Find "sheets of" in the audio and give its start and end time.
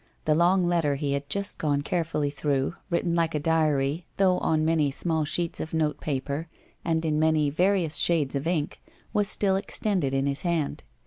5.25-5.75